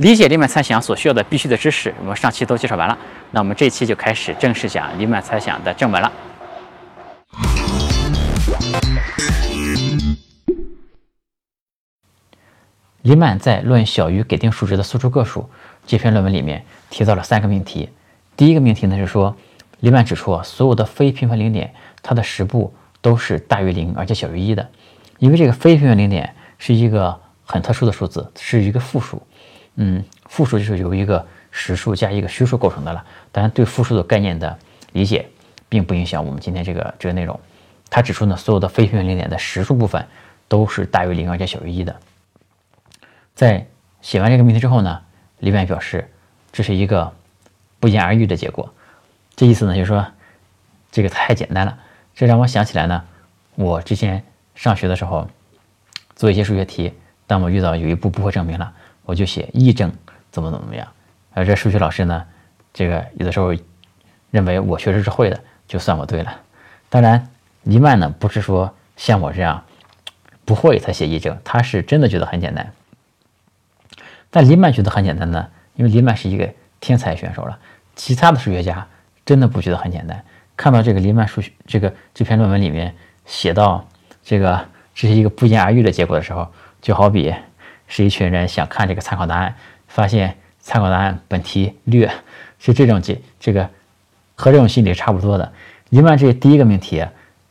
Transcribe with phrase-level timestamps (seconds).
[0.00, 2.98] 理解黎曼猜想所需要的必须的知识，我们上期都介绍完了。
[3.32, 6.10] 那我们这期就开始正式讲黎曼猜想的正文了。
[13.02, 15.42] 黎曼在《论小于给定数值的素数个数》
[15.86, 17.90] 这篇论文里面提到了三个命题。
[18.38, 19.36] 第一个命题呢是说，
[19.80, 22.72] 黎曼指出所有的非平凡零点，它的实部
[23.02, 24.66] 都是大于零而且小于一的。
[25.18, 29.22] 因为这个非平凡零点是一个很特殊的数字，是一个负数。
[29.82, 33.02] 嗯，复数就是由一个实数加一个虚数构成的了。
[33.32, 34.58] 当然，对复数的概念的
[34.92, 35.26] 理解，
[35.70, 37.40] 并不影响我们今天这个这个内容。
[37.88, 40.06] 他指出呢，所有的非平凡零点的实数部分
[40.48, 41.96] 都是大于零而且小于一的。
[43.34, 43.66] 在
[44.02, 45.00] 写完这个命题之后呢，
[45.38, 46.06] 黎曼表示
[46.52, 47.10] 这是一个
[47.78, 48.70] 不言而喻的结果。
[49.34, 50.06] 这意思呢，就是说
[50.92, 51.78] 这个太简单了。
[52.14, 53.02] 这让我想起来呢，
[53.54, 54.22] 我之前
[54.54, 55.26] 上学的时候
[56.14, 56.92] 做一些数学题，
[57.26, 58.74] 当我遇到有一步不会证明了。
[59.10, 59.92] 我就写议证
[60.30, 60.86] 怎么怎么样，
[61.34, 62.24] 而这数学老师呢，
[62.72, 63.52] 这个有的时候
[64.30, 66.32] 认为我确实是会的，就算我对了。
[66.88, 67.28] 当然，
[67.64, 69.64] 黎曼呢不是说像我这样
[70.44, 72.72] 不会才写议证，他是真的觉得很简单。
[74.30, 77.58] 但黎曼觉得很简单呢，因为黎曼是一个天才选手了。
[77.96, 78.86] 其他的数学家
[79.26, 80.24] 真的不觉得很简单。
[80.56, 82.94] 看到这个黎曼数学这个这篇论文里面
[83.26, 83.84] 写到
[84.22, 86.46] 这个这是一个不言而喻的结果的时候，
[86.80, 87.34] 就好比。
[87.90, 89.52] 是一群人想看这个参考答案，
[89.88, 92.08] 发现参考答案本题略，
[92.60, 93.68] 是这种这这个
[94.36, 95.52] 和这种心理差不多的。
[95.88, 97.04] 黎曼这第一个命题，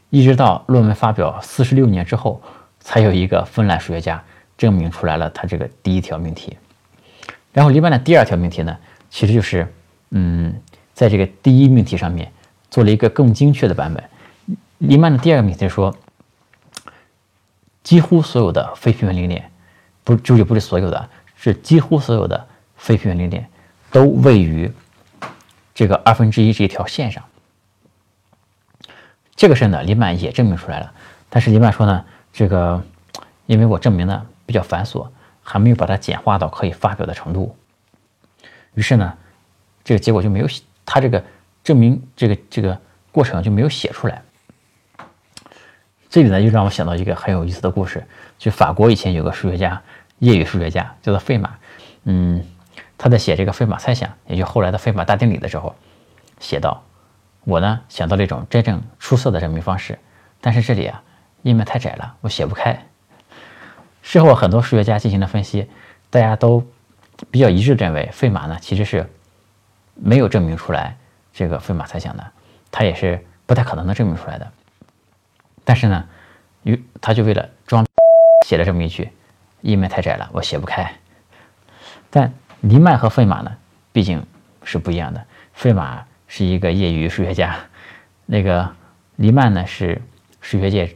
[0.10, 2.42] 一直到论文发表四十六年之后，
[2.80, 4.23] 才有一个芬兰数学家
[4.58, 6.56] 证明出来了他这个第一条命题。
[7.52, 8.78] 然后黎曼的第二条命题呢，
[9.10, 9.67] 其实就是
[10.12, 10.56] 嗯，
[10.94, 12.32] 在这个第一命题上面
[12.72, 14.02] 做了一个更精确的版本。
[14.78, 15.94] 黎曼的第二个命题说，
[17.84, 19.48] 几乎所有的非平凡零点。
[20.09, 23.47] 不，就也不是所有的，是几乎所有的非平凡零点
[23.91, 24.71] 都位于
[25.75, 27.23] 这个二分之一这一条线上。
[29.35, 30.92] 这个事呢，黎曼也证明出来了。
[31.30, 32.03] 但是黎曼说呢，
[32.33, 32.81] 这个
[33.45, 35.08] 因为我证明的比较繁琐，
[35.43, 37.55] 还没有把它简化到可以发表的程度。
[38.73, 39.14] 于是呢，
[39.83, 41.23] 这个结果就没有写，他这个
[41.64, 42.81] 证明这个这个
[43.11, 44.23] 过程就没有写出来。
[46.09, 48.03] 这里呢，又让我想到一个很有意思的故事，
[48.39, 49.80] 就法国以前有个数学家。
[50.19, 51.57] 业余数学家叫做费马，
[52.03, 52.45] 嗯，
[52.97, 55.75] 他在写这个费马猜想，也就后来的费马大定理的时候，
[56.39, 56.83] 写道
[57.45, 59.97] ：“我呢想到了一种真正出色的证明方式，
[60.41, 61.02] 但是这里啊
[61.43, 62.85] 页面太窄了，我写不开。”
[64.02, 65.69] 事后很多数学家进行了分析，
[66.09, 66.65] 大家都
[67.31, 69.09] 比较一致认为费马呢其实是
[69.93, 70.97] 没有证明出来
[71.33, 72.31] 这个费马猜想的，
[72.71, 74.51] 他也是不太可能能证明出来的。
[75.63, 76.03] 但是呢，
[76.63, 77.86] 于他就为了装
[78.45, 79.09] 写了这么一句。
[79.61, 80.93] 页面太窄了，我写不开。
[82.09, 83.52] 但黎曼和费马呢，
[83.92, 84.25] 毕竟
[84.64, 85.25] 是不一样的。
[85.53, 87.55] 费马是一个业余数学家，
[88.25, 88.73] 那个
[89.17, 90.02] 黎曼呢是
[90.42, 90.87] 数学界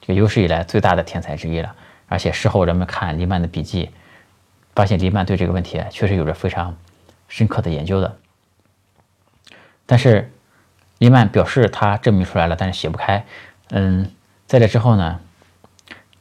[0.00, 1.74] 这个有史以来最大的天才之一了。
[2.08, 3.90] 而且事后人们看黎曼的笔记，
[4.74, 6.76] 发现黎曼对这个问题确实有着非常
[7.28, 8.16] 深刻的研究的。
[9.84, 10.32] 但是
[10.98, 13.24] 黎曼表示他证明出来了，但是写不开。
[13.70, 14.10] 嗯，
[14.46, 15.20] 在这之后呢，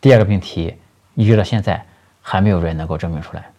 [0.01, 0.75] 第二个命题。
[1.16, 1.84] 一直到现在，
[2.22, 3.50] 还没有人能够证明出来。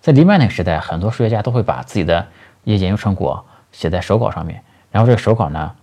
[0.00, 2.26] 在黎曼那个时代，很多数学家都会把自己的
[2.64, 5.74] 一些研究成果写在手稿上面，然后这个手稿呢，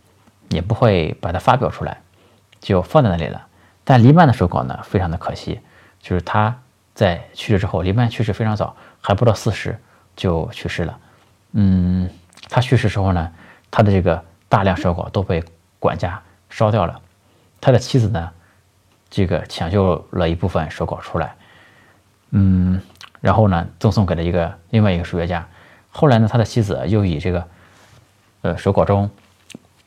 [0.49, 1.97] 也不会把它发表出来，
[2.59, 3.47] 就放在那里了。
[3.83, 5.59] 但黎曼的手稿呢，非常的可惜，
[6.01, 6.55] 就是他
[6.93, 9.77] 在去世之后，黎曼去世非常早，还不到四十
[10.15, 10.99] 就去世了。
[11.53, 12.09] 嗯，
[12.49, 13.31] 他去世时候呢，
[13.71, 15.43] 他的这个大量手稿都被
[15.79, 17.01] 管家烧掉了，
[17.61, 18.31] 他的妻子呢。
[19.09, 21.35] 这个抢救了一部分手稿出来，
[22.31, 22.79] 嗯，
[23.21, 25.47] 然后呢，赠送给了一个另外一个数学家。
[25.89, 27.47] 后来呢，他的妻子又以这个，
[28.41, 29.09] 呃，手稿中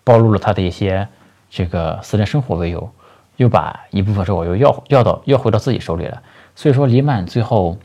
[0.02, 1.06] 暴露了他的一些
[1.48, 2.90] 这个私人生活为由，
[3.36, 6.20] 又把一部分手稿又要要到要回到自己手里了。
[6.56, 7.78] 所以说，黎曼最后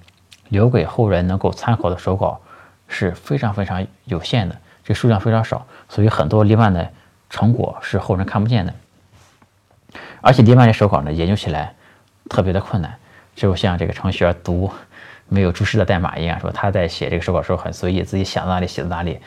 [0.50, 2.42] 留给后人能够参考的手稿
[2.88, 6.90] 是非常非常有限的，这数量非常少，所以很多黎曼的
[7.30, 8.74] 成果是后人看不见的。
[10.28, 11.74] 而且黎曼这手稿呢，研究起来
[12.30, 12.94] 特别的困难，
[13.34, 14.70] 就像这个程序员读
[15.30, 19.22] 没有注释的代码一样，说他在写这个手稿时候很随意，自己想到哪里写到哪里。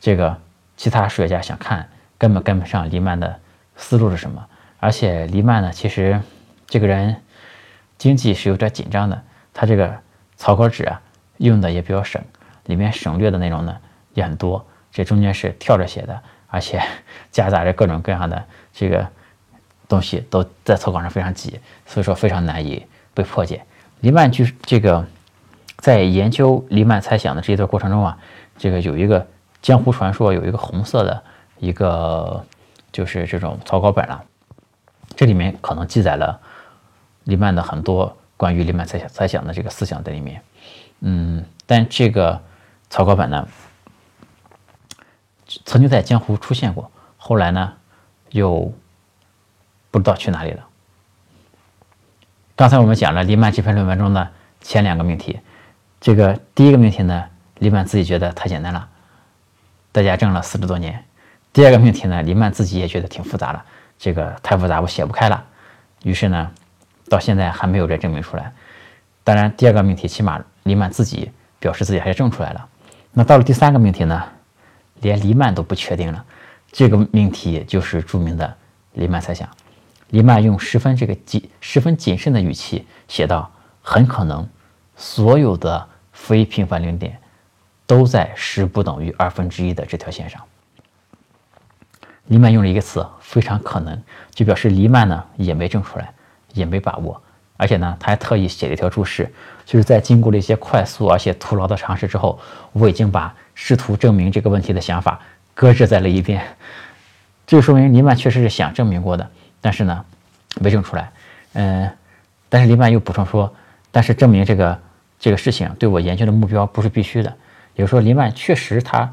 [0.00, 0.34] 这个
[0.74, 1.86] 其他数学家想看，
[2.16, 3.38] 根本跟不上黎曼的
[3.76, 4.42] 思路是什么。
[4.80, 6.18] 而且黎曼呢，其实
[6.66, 7.14] 这个人
[7.98, 9.22] 经济是有点紧张的，
[9.52, 9.94] 他这个
[10.36, 10.98] 草稿纸啊
[11.36, 12.18] 用的也比较省，
[12.64, 13.76] 里面省略的内容呢
[14.14, 16.18] 也很多，这中间是跳着写的，
[16.48, 16.82] 而且
[17.30, 18.42] 夹杂着各种各样的
[18.72, 19.06] 这个。
[19.88, 22.84] 东西都在草稿上非常挤，所以说非常难以
[23.14, 23.62] 被破解。
[24.00, 25.04] 黎曼据这个
[25.78, 28.18] 在研究黎曼猜想的这一段过程中啊，
[28.58, 29.26] 这个有一个
[29.62, 31.22] 江湖传说，有一个红色的
[31.58, 32.44] 一个
[32.92, 34.22] 就是这种草稿本了，
[35.14, 36.38] 这里面可能记载了
[37.24, 40.42] 黎曼的很多关于黎曼猜想猜想的这个思想在里面。
[41.00, 42.40] 嗯，但这个
[42.90, 43.48] 草稿本呢，
[45.64, 47.72] 曾经在江湖出现过，后来呢
[48.30, 48.72] 又
[49.96, 50.62] 不知道去哪里了。
[52.54, 55.40] 刚才我们讲了黎曼这篇论文中的前两个命题，
[55.98, 57.24] 这个第一个命题呢，
[57.60, 58.86] 黎曼自己觉得太简单了，
[59.92, 60.92] 大家争了四十多年；
[61.50, 63.64] 第二个命题呢，黎曼自己也觉得挺复杂了，
[63.98, 65.42] 这个太复杂我写不开了，
[66.02, 66.50] 于是呢，
[67.08, 68.52] 到现在还没有这证明出来。
[69.24, 72.68] 当然，第二个命题起码黎曼自己表示自己还是证出来了。
[73.12, 74.22] 那到了第三个命题呢，
[75.00, 76.22] 连黎曼都不确定了，
[76.70, 78.54] 这个命题就是著名的
[78.92, 79.48] 黎曼猜想。
[80.10, 83.50] 黎曼用十分这个谨十分谨慎的语气写道
[83.82, 84.48] ：“很可能，
[84.96, 87.18] 所有的非平凡零点
[87.86, 90.40] 都在十不等于二分之一的这条线上。”
[92.28, 94.00] 黎曼用了一个词“非常可能”，
[94.34, 96.12] 就表示黎曼呢也没证出来，
[96.54, 97.20] 也没把握，
[97.56, 99.32] 而且呢他还特意写了一条注释，
[99.64, 102.38] 就是在经过了一些快速而且徒劳的尝试之后，
[102.72, 105.20] 我已经把试图证明这个问题的想法
[105.54, 106.44] 搁置在了一边。
[107.46, 109.30] 这说明黎曼确实是想证明过的。
[109.66, 110.04] 但是呢，
[110.60, 111.10] 没证出来。
[111.54, 111.90] 嗯，
[112.48, 113.52] 但是黎曼又补充说，
[113.90, 114.80] 但是证明这个
[115.18, 117.28] 这个事情对我研究的目标不是必须的。
[117.74, 119.12] 也就是说，黎曼确实他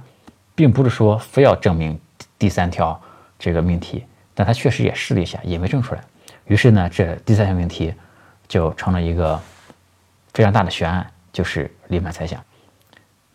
[0.53, 1.99] 并不是说非要证明
[2.37, 3.01] 第三条
[3.39, 4.05] 这个命题，
[4.35, 6.01] 但他确实也试了一下，也没证出来。
[6.45, 7.91] 于是呢，这第三条命题
[8.47, 9.41] 就成了一个
[10.35, 12.39] 非常大的悬案，就是黎曼猜想。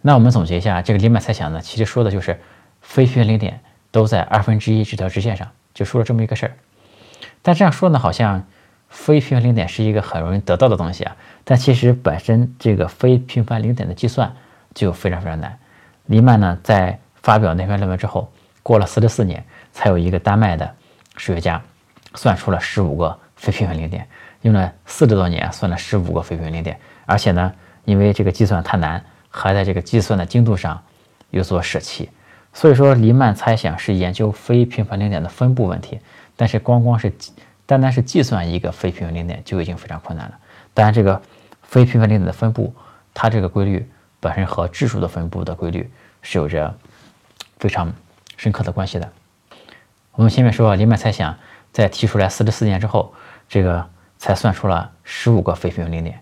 [0.02, 2.38] 那我们总结一下，这个黎曼猜想呢，其实说的就是
[2.80, 3.58] 非平凡零点
[3.90, 6.52] 都在二分之一这条直线上，就说了这么一个事儿。
[7.42, 8.44] 但这样说呢，好像
[8.88, 11.16] 非平凡零点是一个很容易得到的东西啊。
[11.44, 14.32] 但其实本身这个非平凡零点的计算
[14.74, 15.58] 就非常非常难。
[16.06, 18.30] 黎曼呢，在发表那篇论文之后，
[18.62, 20.74] 过了四十四年，才有一个丹麦的
[21.16, 21.60] 数学家
[22.14, 24.06] 算出了十五个非平凡零点，
[24.42, 27.52] 用了四十多年算了十五个非平凡零点，而且呢，
[27.84, 30.82] 因为这个计算太难，还在这个计算的精度上
[31.30, 32.10] 有所舍弃。
[32.52, 36.00] 所以说，黎曼猜想是研究非平凡零点的分布问题。
[36.38, 37.12] 但是光光是
[37.66, 40.38] 单单是计算一个非平凡零点就已经非常困难了。
[40.72, 41.20] 当然，这个
[41.64, 42.72] 非平凡零点的分布，
[43.12, 43.84] 它这个规律
[44.20, 45.90] 本身和质数的分布的规律
[46.22, 46.72] 是有着
[47.58, 47.92] 非常
[48.36, 49.12] 深刻的关系的。
[50.12, 51.36] 我们前面说，黎曼猜想
[51.72, 53.12] 在提出来四十四年之后，
[53.48, 53.84] 这个
[54.16, 56.20] 才算出了十五个非平凡零点。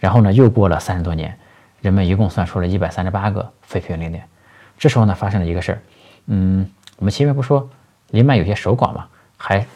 [0.00, 1.38] 然后呢，又过了三十多年，
[1.80, 4.28] 人们一共算出了一百三十八个非平凡零点。
[4.76, 5.82] 这时候呢，发生了一个事儿。
[6.26, 7.70] 嗯，我们前面不说
[8.10, 9.06] 黎曼有些手稿嘛？
[9.44, 9.66] 还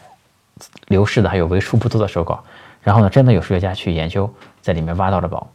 [0.87, 2.43] 流失的还有为数不多的手稿，
[2.81, 4.33] 然后呢，真的有数学家去研究，
[4.63, 5.51] 在里面挖到了宝，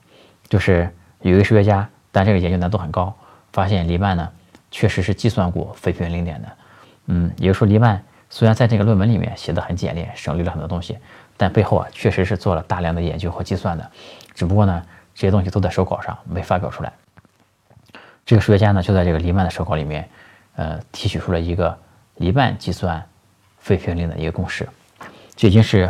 [0.50, 3.16] 就是有一个数学家，但这个研究难度很高，
[3.54, 4.30] 发现黎曼呢
[4.70, 6.50] 确实是计算过非平凡零点的，
[7.06, 10.98] 嗯，也就是说黎曼虽然在这个论文里面写的很简练，省略了很多东西，
[11.38, 13.90] 但背后啊确实是做了大量的研究和计算的，
[14.36, 14.84] 只不过呢
[15.16, 16.92] 这些东西都在手稿上没发表出来。
[18.26, 20.10] 这个数学家呢就在这个黎曼的手稿里面，
[20.58, 21.78] 呃，提取出了一个
[22.18, 23.02] 黎曼计算。
[23.62, 24.68] 非平零的一个公式，
[25.36, 25.90] 这已经是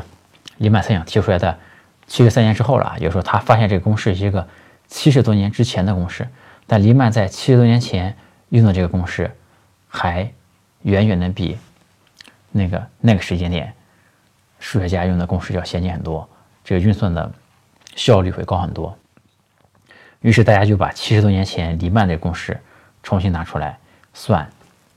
[0.58, 1.58] 黎曼猜想提出来的
[2.06, 2.94] 七十三年之后了。
[2.98, 4.48] 也就是说，他发现这个公式是一个
[4.88, 6.28] 七十多年之前的公式，
[6.68, 8.16] 但黎曼在七十多年前
[8.50, 9.32] 用的这个公式，
[9.88, 10.30] 还
[10.84, 11.58] 远远的比
[12.52, 13.74] 那个那个时间点
[14.60, 16.28] 数学家用的公式要先进很多，
[16.64, 17.32] 这个运算的
[17.96, 18.96] 效率会高很多。
[20.20, 22.60] 于是大家就把七十多年前黎曼的公式
[23.02, 23.76] 重新拿出来
[24.14, 24.48] 算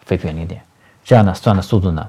[0.05, 0.61] 非平零点，
[1.05, 2.07] 这样呢算的速度呢。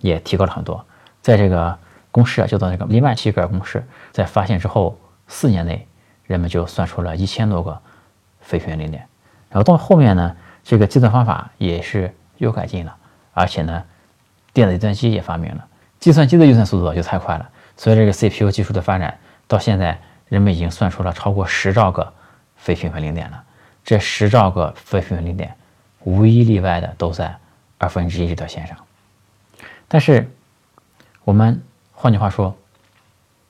[0.00, 0.84] 也提高了很多，
[1.20, 1.78] 在这个
[2.10, 5.86] 公式啊，叫做那个黎曼希格公式，在发现之后四年内，
[6.24, 7.80] 人们就算出了一千多个
[8.40, 9.06] 非平凡零点。
[9.50, 12.94] 然后到后面呢，这个计算方法也是又改进了，
[13.32, 13.82] 而且呢，
[14.52, 15.66] 电子计算机也发明了，
[15.98, 17.48] 计算机的运算速度就太快了。
[17.76, 22.12] 随着这个 CPU 技术的发展，到现在人们已经算出了超过十兆个
[22.56, 23.42] 非平凡零点了。
[23.84, 25.54] 这十兆个非平凡零点，
[26.04, 27.34] 无一例外的都在
[27.78, 28.76] 二分之一这条线上。
[29.88, 30.30] 但是，
[31.24, 32.54] 我们换句话说，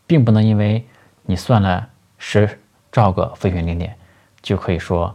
[0.06, 0.86] 并不能因为
[1.24, 2.58] 你算了十
[2.92, 3.96] 兆个非平凡零点，
[4.40, 5.14] 就可以说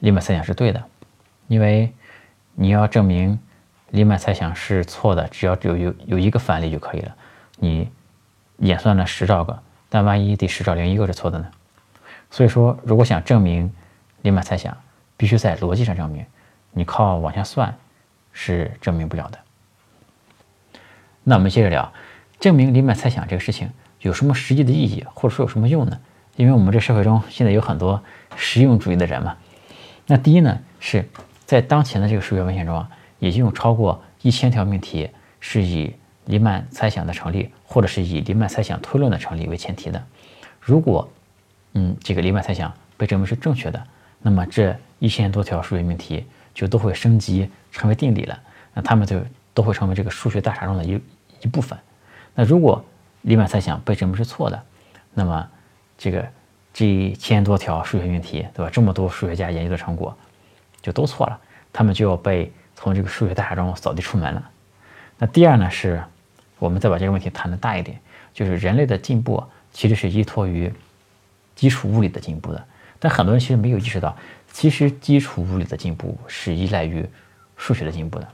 [0.00, 0.84] 黎曼猜想是对的，
[1.46, 1.92] 因为
[2.54, 3.38] 你要证明
[3.90, 7.16] 黎曼猜想是错的，只要有有有一个反例就可以了。
[7.56, 7.90] 你
[8.58, 9.58] 演算了十兆个，
[9.88, 11.50] 但万一第十兆零一个是错的呢？
[12.30, 13.72] 所以说，如果想证明
[14.20, 14.76] 黎曼猜想，
[15.16, 16.26] 必须在逻辑上证明，
[16.72, 17.74] 你靠往下算
[18.34, 19.38] 是证明不了的。
[21.28, 21.92] 那我们接着聊，
[22.40, 23.68] 证明黎曼猜想这个事情
[24.00, 26.00] 有什么实际的意义，或者说有什么用呢？
[26.36, 28.02] 因为我们这社会中现在有很多
[28.34, 29.36] 实用主义的人嘛。
[30.06, 31.06] 那第一呢，是
[31.44, 35.94] 在当前的这个数学文献中啊，已经有超过一千条命题是以
[36.24, 40.02] 黎曼猜想的成立，或者是以黎曼猜想推论的成立为前提的。
[40.58, 41.06] 如果，
[41.74, 43.84] 嗯，这个黎曼猜想被证明是正确的，
[44.22, 48.40] 那么这一千多条数学命题就都会升级成为定理了，
[48.72, 49.20] 那它们就
[49.52, 50.98] 都会成为这个数学大厦中的一
[51.42, 51.78] 一部分。
[52.34, 52.84] 那如果
[53.22, 54.62] 黎曼猜想被证明是错的，
[55.14, 55.48] 那么
[55.96, 56.26] 这个
[56.72, 58.70] 这一千多条数学命题，对吧？
[58.72, 60.16] 这么多数学家研究的成果
[60.80, 61.40] 就都错了，
[61.72, 64.50] 他们就要被从这个数学大厦中扫地出门了。
[65.18, 66.02] 那第二呢，是
[66.58, 67.98] 我们再把这个问题谈的大一点，
[68.32, 69.42] 就是人类的进步
[69.72, 70.72] 其实是依托于
[71.56, 72.64] 基础物理的进步的。
[73.00, 74.16] 但很多人其实没有意识到，
[74.52, 77.04] 其实基础物理的进步是依赖于
[77.56, 78.28] 数学的进步的。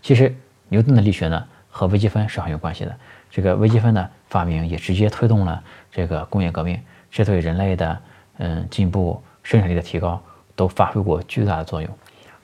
[0.00, 0.32] 其实
[0.68, 2.96] 牛顿的力学呢，和微积分是很有关系的。
[3.30, 6.80] 这个微积分的发明也直接推动了这个工业革命，
[7.10, 7.98] 这对人类的
[8.38, 10.22] 嗯进步、生产力的提高
[10.54, 11.90] 都发挥过巨大的作用。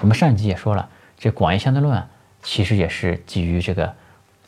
[0.00, 0.86] 我们上一集也说了，
[1.16, 2.02] 这广义相对论
[2.42, 3.90] 其实也是基于这个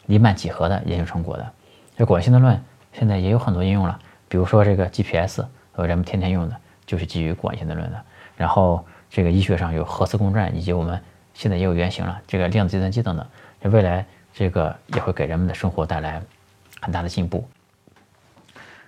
[0.04, 1.50] 黎曼几何的研究成果的。
[1.96, 2.62] 这广义相对论
[2.92, 3.98] 现在也有很多应用了，
[4.28, 5.42] 比如说这个 GPS。
[5.76, 8.00] 呃，人们天天用的就是基于广义相对论的。
[8.36, 11.00] 然后，这个医学上有核磁共振，以及我们
[11.34, 13.72] 现在也有原型了，这个量子计算机等等。
[13.72, 16.20] 未来这个也会给人们的生活带来
[16.80, 17.48] 很大的进步。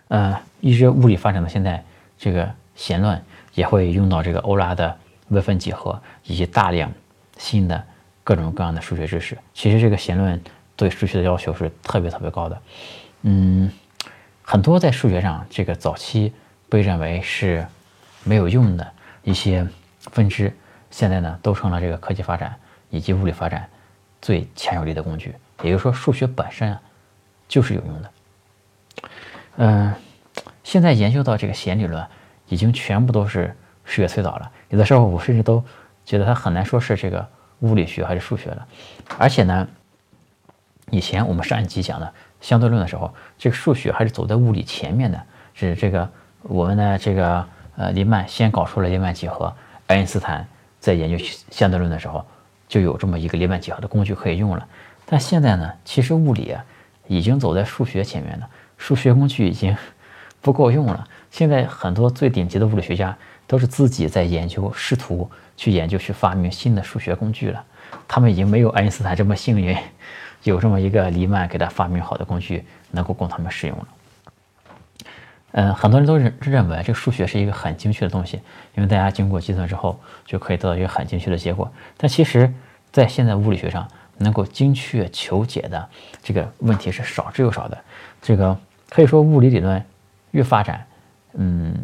[0.08, 1.82] 呃，一直物理发展到现在，
[2.18, 3.18] 这个弦论
[3.54, 4.94] 也会用到这个欧拉的
[5.28, 6.92] 微分几何，以及大量
[7.38, 7.82] 新的
[8.22, 9.38] 各种各样的数学知识。
[9.54, 10.38] 其实这个弦论
[10.74, 12.62] 对数学的要求是特别特别高的。
[13.22, 13.70] 嗯，
[14.42, 16.32] 很多在数学上这个早期。
[16.68, 17.64] 被认为是
[18.24, 19.64] 没有用的一些
[20.10, 20.52] 分支，
[20.90, 22.52] 现在呢都成了这个科技发展
[22.90, 23.68] 以及物理发展
[24.26, 25.32] 最强有力的工具。
[25.62, 26.82] 也就是说，数学本身啊
[27.46, 28.10] 就是有用的。
[29.58, 29.94] 嗯，
[30.64, 32.04] 现在研究到这个弦理论，
[32.48, 34.50] 已经全部都是数学推导了。
[34.70, 35.62] 有的时候我甚至都
[36.04, 37.24] 觉得它很难说是这个
[37.60, 38.66] 物理学还是数学了。
[39.16, 39.68] 而且呢，
[40.90, 45.22] 以前我们上一集讲的相对论的时候，这个数学还是走在物理前面的，
[45.54, 46.10] 是这个。
[46.48, 47.44] 我们的这个
[47.76, 49.52] 呃，黎曼先搞出了黎曼几何，
[49.88, 50.46] 爱因斯坦
[50.78, 51.16] 在研究
[51.50, 52.24] 相对论的时候
[52.68, 54.66] 就有这么一个黎曼几何的工具可以用了。
[55.04, 56.64] 但现在呢，其实物理啊
[57.06, 59.76] 已经走在数学前面了，数学工具已经
[60.40, 61.06] 不够用了。
[61.30, 67.64] 现在很多最顶级的物理学家都是自己在研究，试图去研究去发明新的数学工具了。
[68.08, 69.76] 他们已经没有爱因斯坦这么幸运，
[70.42, 73.86] 有这么一个黎曼给他发明好的工具能够供他们使用了。
[75.58, 78.38] 嗯，很多人都认认为这个数学是一个很精确的东西，
[78.74, 81.72] 因为大家经过计算之后就可以得到一个很精确的结果。
[81.96, 82.52] 但其实，
[82.92, 85.88] 在现在物理学上，能够精确求解的
[86.22, 87.78] 这个问题是少之又少的。
[88.20, 88.54] 这个
[88.90, 89.82] 可以说，物理理论
[90.32, 90.86] 越发展，
[91.32, 91.74] 嗯，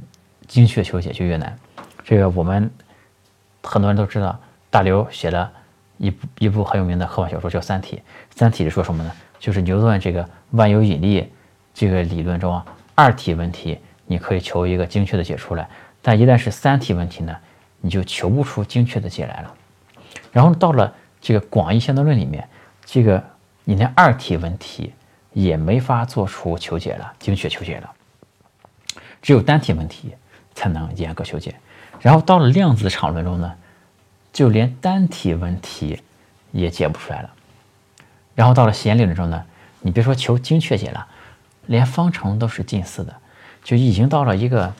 [0.46, 1.58] 精确求解就越难。
[2.04, 2.70] 这个我们
[3.62, 4.38] 很多人都知道，
[4.68, 5.50] 大刘写了
[5.96, 7.96] 一部一部很有名的科幻小说叫《三体》。
[8.38, 9.10] 《三体》是说什么呢？
[9.40, 11.32] 就是牛顿这个万有引力
[11.72, 12.62] 这个理论中啊。
[12.94, 15.68] 二体问题你可以求一个精确的解出来，
[16.00, 17.34] 但一旦是三体问题呢，
[17.80, 19.54] 你就求不出精确的解来了。
[20.30, 22.46] 然后到了这个广义相对论里面，
[22.84, 23.22] 这个
[23.64, 24.92] 你连二体问题
[25.32, 27.90] 也没法做出求解了，精确求解了。
[29.22, 30.12] 只有单体问题
[30.54, 31.54] 才能严格求解。
[32.00, 33.54] 然后到了量子场论中呢，
[34.32, 36.02] 就连单体问题
[36.50, 37.30] 也解不出来了。
[38.34, 39.44] 然后到了弦理论中呢，
[39.80, 41.06] 你别说求精确解了。
[41.66, 43.14] 连方程都是近似的，
[43.62, 44.72] 就已经到了一个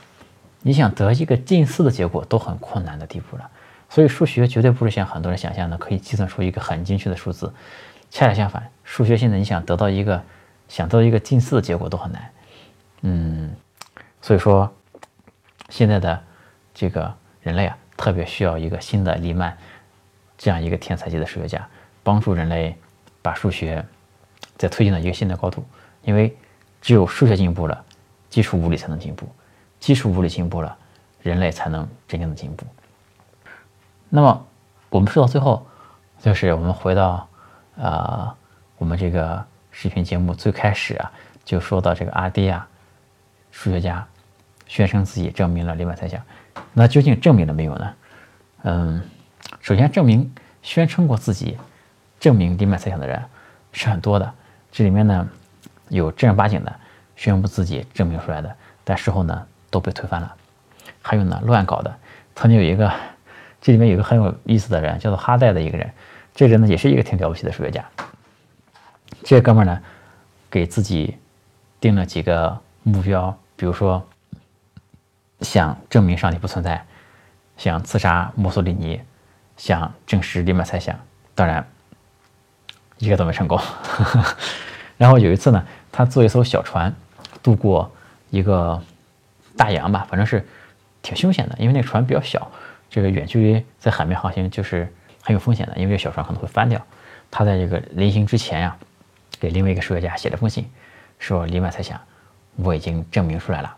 [0.62, 3.48] 你想得一个近似的结果都很困难的地步了。
[3.88, 7.52] 所以数学绝对不是像很多人想象的可以计算出一个很精确的数字，
[8.10, 10.22] 恰恰相反，数学现在你想得到一个
[10.68, 12.30] 想得到一个近似的结果都很难。
[13.02, 13.54] 嗯，
[14.20, 14.72] 所以说
[15.68, 16.20] 现在的
[16.74, 19.56] 这个人类啊，特别需要一个新的黎曼
[20.38, 21.68] 这样一个天才级的数学家，
[22.02, 22.74] 帮助人类
[23.20, 23.84] 把数学
[24.56, 25.64] 再推进到一个新的高度，
[26.02, 26.36] 因为。
[26.82, 27.84] 只有数学进步了，
[28.28, 29.24] 基础物理才能进步；
[29.78, 30.76] 基础物理进步了，
[31.22, 32.66] 人类才能真正的进步。
[34.08, 34.46] 那么，
[34.90, 35.64] 我们说到最后，
[36.20, 37.26] 就是我们回到
[37.80, 38.34] 啊，
[38.78, 41.12] 我们这个视频节目最开始啊，
[41.44, 42.66] 就说到这个阿迪亚
[43.52, 44.04] 数学家
[44.66, 46.20] 宣称自己证明了黎曼猜想。
[46.72, 47.94] 那究竟证明了没有呢？
[48.64, 49.02] 嗯，
[49.60, 50.30] 首先证明
[50.62, 51.56] 宣称过自己
[52.18, 53.22] 证明黎曼猜想的人
[53.70, 54.34] 是很多的，
[54.72, 55.28] 这里面呢。
[55.92, 56.74] 有正儿八经的
[57.16, 60.34] 宣布自己证明出来的，但事后呢都被推翻了。
[61.02, 61.94] 还有呢乱搞的，
[62.34, 62.90] 曾经有一个，
[63.60, 65.92] 这里面有一个很有意思的人，叫做哈代的一个人，
[66.34, 67.84] 这人呢也是一个挺了不起的数学家。
[69.22, 69.80] 这哥们儿呢
[70.50, 71.18] 给自己
[71.78, 74.02] 定了几个目标，比如说
[75.40, 76.82] 想证明上帝不存在，
[77.58, 79.00] 想刺杀墨索里尼，
[79.58, 80.98] 想证实黎曼猜想，
[81.34, 81.66] 当然
[82.96, 83.60] 一个都没成功。
[84.96, 86.92] 然后有一次呢，他坐一艘小船
[87.42, 87.92] 渡过
[88.30, 88.82] 一个
[89.56, 90.44] 大洋吧，反正是
[91.02, 92.50] 挺凶险的，因为那船比较小，
[92.88, 94.90] 这个远距离在海面航行就是
[95.22, 96.80] 很有风险的，因为这小船可能会翻掉。
[97.30, 98.76] 他在这个临行之前呀，
[99.38, 100.68] 给另外一个数学家写了封信，
[101.18, 102.00] 说黎曼猜想
[102.56, 103.76] 我已经证明出来了。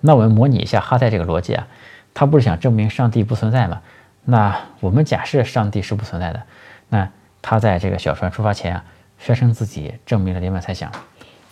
[0.00, 1.66] 那我们模拟一下哈代这个逻辑啊，
[2.14, 3.80] 他不是想证明上帝不存在吗？
[4.24, 6.42] 那我们假设上帝是不存在的，
[6.88, 7.08] 那
[7.42, 8.84] 他在这个小船出发前啊，
[9.18, 10.92] 宣称自己证明了黎曼猜想。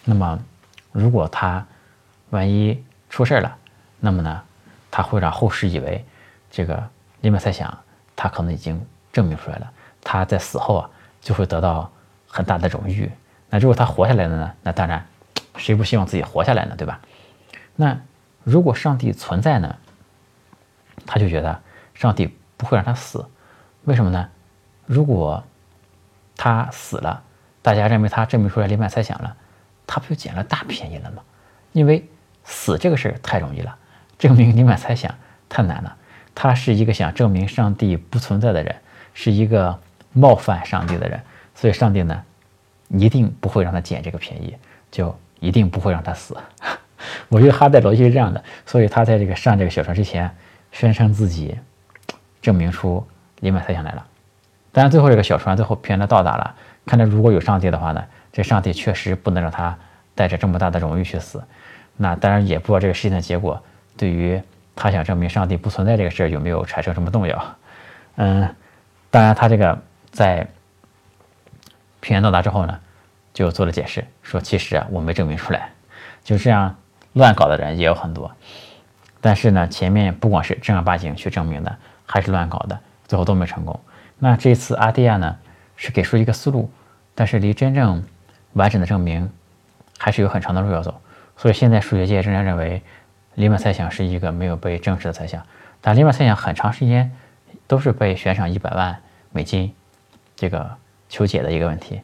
[0.07, 0.39] 那么
[0.93, 1.67] 如果他
[2.31, 3.55] 万一出事了，
[4.01, 4.43] 那么呢，
[4.91, 6.03] 他会让后世以为
[6.51, 6.83] 这个
[7.21, 7.77] 黎曼猜想
[8.15, 8.83] 他可能已经
[9.13, 9.71] 证明出来了。
[10.03, 11.93] 他在死后啊，就会得到
[12.27, 13.13] 很大的荣誉。
[13.51, 14.53] 那如果他活下来了呢？
[14.63, 15.07] 那当然，
[15.59, 16.75] 谁不希望自己活下来呢？
[16.77, 17.01] 对吧？
[17.77, 18.01] 那。
[18.49, 19.77] 如果上帝存在呢，
[21.05, 21.61] 他就觉得
[21.95, 23.27] 上帝不会让他死，
[23.83, 24.29] 为什么呢？
[24.87, 25.43] 如果
[26.37, 27.25] 他死了，
[27.61, 29.37] 大家认为他证明出来黎曼猜想了，
[29.87, 31.23] 他不就捡了大便宜了吗？
[31.73, 32.05] 因为
[32.45, 33.76] 死这个事儿太容易了，
[34.19, 35.14] 证明黎曼猜想
[35.49, 35.97] 太难了。
[36.35, 38.75] 他是一个想证明上帝不存在的人，
[39.14, 39.78] 是一个
[40.12, 41.21] 冒犯上帝的人，
[41.55, 42.23] 所以上帝呢，
[42.88, 44.55] 一定不会让他捡这个便宜，
[44.90, 46.37] 就一定不会让他死。
[47.28, 50.31] 我觉得哈代逻辑是这样的，所以他在这个上这个小船之前，
[50.73, 51.57] 宣称自己
[52.43, 53.07] 证明出
[53.40, 54.07] 林曼猜想来了。
[54.73, 56.55] 当然，最后这个小船最后平安的到达了。
[56.85, 58.05] 看来如果有上帝的话呢，
[58.37, 59.75] 这上帝确实不能让他
[60.14, 61.43] 带着这么大的荣誉去死。
[61.97, 63.62] 那当然也不知道这个事情的结果
[63.97, 64.38] 对于
[64.75, 67.57] 他想证明上帝不存在这个事儿有没有产生什么动摇。
[68.16, 68.55] 嗯，
[69.11, 69.78] 当然他这个
[70.11, 70.47] 在
[72.00, 72.78] 平安到达之后呢，
[73.33, 75.71] 就做了解释，说其实啊我没证明出来，
[76.23, 76.76] 就这样。
[77.14, 78.31] 乱搞的人也有很多，
[79.23, 81.75] 但是呢，前面不管是正儿八经去证明的，
[82.05, 82.78] 还是乱搞的，
[83.09, 83.81] 最后都没成功。
[84.19, 85.34] 那这次阿蒂亚呢，
[85.76, 86.71] 是给出一个思路，
[87.15, 88.04] 但是离真正
[88.56, 89.30] 完整的证明
[89.97, 91.00] 还是有很长的路要走。
[91.36, 92.82] 所以现在数学界仍然认为
[93.34, 95.42] 黎曼猜想是一个没有被证实的猜想。
[95.80, 97.10] 但黎曼猜想很长时间
[97.66, 98.97] 都是被悬赏一百万
[99.30, 99.73] 美金
[100.34, 100.69] 这个
[101.08, 102.02] 求解的一个问题。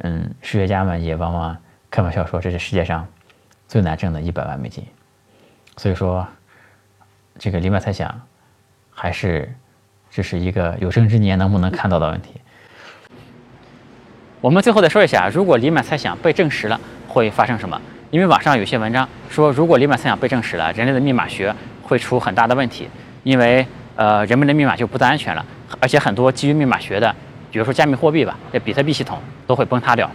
[0.00, 1.56] 嗯，数学家们也往往
[1.90, 3.06] 开玩笑说，这是世界上。
[3.68, 4.84] 最难挣的一百万美金，
[5.76, 6.26] 所以说，
[7.38, 8.20] 这个黎曼猜想
[8.90, 9.54] 还是
[10.10, 12.40] 这是一个有生之年能不能看到的问题。
[14.40, 17.78] 我们最后再说一下，如果黎曼猜想被证实了，会发生什么？
[18.10, 22.88] 因为网上有些文章说，如果黎曼猜想被证实了，人类的密码学会出很大的问题，
[23.22, 25.44] 因为呃，人们的密码就不再安全了，
[25.78, 27.14] 而且很多基于密码学的，
[27.50, 30.10] 比如说加密货币吧，这比特币系统都会崩塌掉。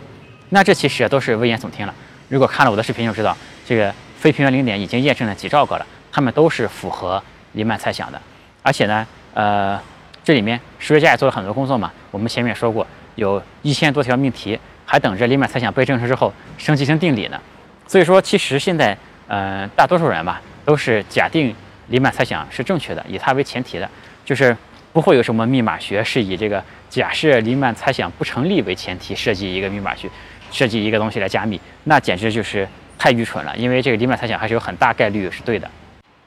[0.50, 1.94] 那这其实都是危言耸听了。
[2.28, 8.20] 如果看了我的视频就知道，这个非平原零点已经验证了几兆个了，它们都是符合黎曼猜想的。
[8.64, 9.80] 而且呢，呃，
[10.24, 11.92] 这里面数学家也做了很多工作嘛。
[12.10, 17.42] 我们前面说过，有一千多条命题还等着黎曼猜想被证实之后升级成定理呢。
[17.88, 18.98] 所以说，其实现在，
[19.28, 21.56] 呃，大多数人吧都是假定
[21.88, 23.90] 黎曼猜想是正确的，以它为前提的，
[24.24, 24.56] 就是
[24.94, 30.10] 不会有什么密码学是以这个假设黎曼猜想不成立为前提设计一个密码学。
[30.52, 32.66] 设计一个东西来加密，那简直就是
[32.98, 33.54] 太愚蠢了。
[33.58, 35.70] 因为这个黎曼猜想还是有很大概率是对的。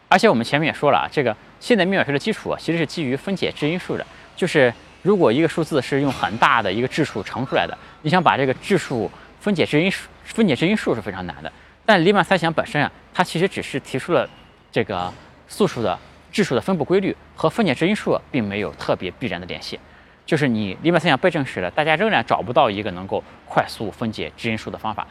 [0.08, 4.04] 而且我们前面也说了啊，这个现在密码学的基础，其实是基于分解质因数的。
[4.36, 11.52] 就是如果一个数字是用很大的一个质数乘出来的，你想把这个质数分解质因数，分解质因数是非常难的。
[11.86, 14.28] 但黎曼猜想本身啊，它其实只是提出了
[14.70, 15.12] 这个
[15.46, 15.98] 素数的
[16.30, 19.78] 质数的分布规律和分解质因数并没有特别必然的联系。
[20.26, 25.06] 就是你黎曼猜想被证实了，大家仍然找不到一个能够快速分解质因数的方法。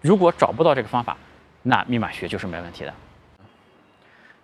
[0.00, 1.16] 如果找不到这个方法，
[1.62, 2.92] 那密码学就是没问题的。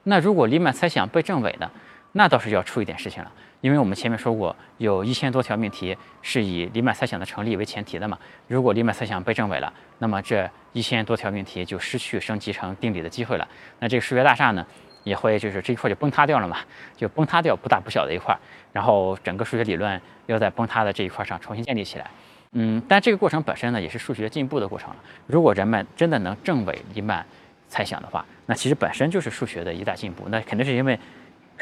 [0.05, 1.71] 那如果黎曼猜想被证伪呢？
[2.13, 8.19] 那倒是要出一点事情了，因为我们前面说过，有一千多条命题是以黎曼猜想的成立为前提的嘛。
[8.47, 13.49] 如果黎曼猜想被证伪了，那么这一千多条命题就失去升级成定理的机会了。
[13.79, 14.67] 那这个数学大厦呢？
[15.05, 16.59] 也会就是这一块就崩塌掉了嘛，
[16.97, 18.39] 就崩塌掉不大不小的一块，
[18.73, 22.09] 然后整个数学理论要在崩塌的这一块上重新建立起来。
[22.53, 24.97] 嗯，但这个过程本身呢，也是数学进步的过程了。
[25.27, 27.27] 如果人们真的能证伪黎曼
[27.69, 30.29] 猜想的话，那其实本身就是数学的一大进步。
[30.29, 30.97] 那肯定是因为，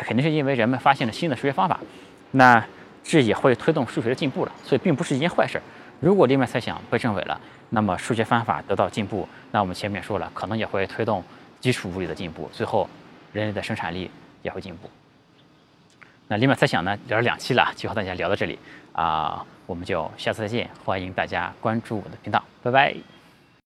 [0.04, 1.80] 肯定是因为人们发现了新的数学方法，
[2.32, 2.64] 那
[3.02, 4.52] 这也会推动数学的进步了。
[4.64, 5.60] 所以并不是一件坏事。
[6.00, 11.22] 如果黎曼猜想被证伪了，那么数学方法得到进步，那我们前面说了，可能也会推动
[11.60, 12.88] 基础物理的进步，最后。
[13.32, 14.10] 人类的生产力
[14.42, 14.90] 也会进步。
[16.26, 18.58] 那黎曼猜想呢，聊了两期了，就和大家聊到这里
[18.92, 23.19] 啊，我们就下次再见，欢迎大家关注我的频道，拜拜。